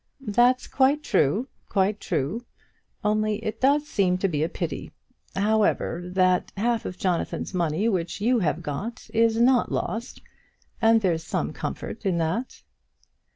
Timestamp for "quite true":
0.67-1.47, 1.69-2.43